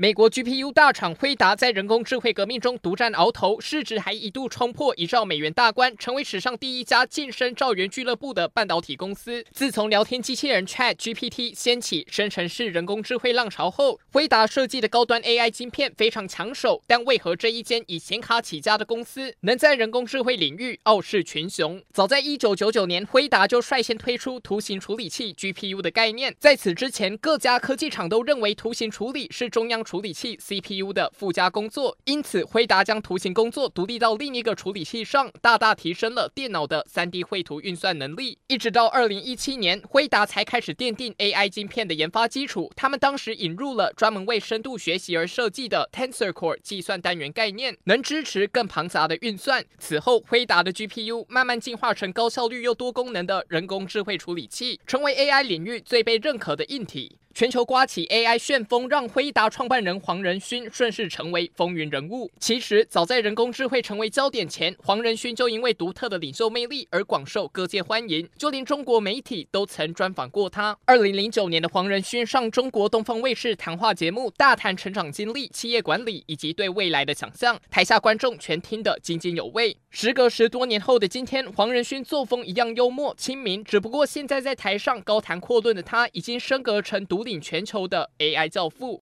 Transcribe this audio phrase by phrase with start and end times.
[0.00, 9.44] 美国 GPU 大厂辉达在人工智慧革命中独占鳌头，市值还一度冲破一兆美元大关，成为史上第一家晋升兆元俱乐部的半导体公司。
[9.52, 16.82] 自从聊天机器人 ChatGPT 掀起生成式人工智慧浪潮后，辉达设计的高端 AI 晶片非常抢手。
[16.86, 21.82] 但为何这一间以显卡起家的公司能在人工智慧领域傲视群雄？
[21.92, 26.34] 早在1999年，辉达就率先推出图形处理器 GPU 的概念。
[26.40, 38.38] 在此之前，各家科技厂都认为图形处理是中央处理器 CPU 的附加工作，因此辉达将图形工作独立到另一个处理器上，大大提升了电脑的 3D 绘图运算能力。
[38.46, 42.70] 一直到2017年，辉达才开始奠定 AI 晶片的研发基础。
[42.76, 49.64] 他们当时引入了专门为深度学习而设计的 Tensor Core 计算单元概念，能支持更庞杂的运算。
[49.80, 57.16] 此后，辉达的 GPU 慢慢进化成高效率又多功能的人工智慧处理器，成为 AI 领域最被认可的硬体。
[57.32, 62.30] 全球刮起 AI 旋风，让辉达创办人黄仁勋顺势成为风云人物。
[62.38, 70.76] 其实，早在人工智慧成为焦点前，黄仁勋就因为独特的领袖魅力而广受各界欢迎，就连中国媒体都曾专访过他。
[70.84, 79.76] 二零零九年的黄仁勋上中国东方卫视谈话节目，大谈成长经历、企业管理以及对未来的想象，台下观众全听得津津有味。
[79.92, 87.20] 时隔十多年后的今天，黄仁勋作风一样幽默亲民，只不过现在在台上高谈阔论的他，已经升格成独。
[87.20, 88.98] 领全球的 AI 教父。